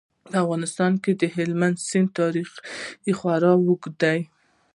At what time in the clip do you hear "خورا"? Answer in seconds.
3.17-3.51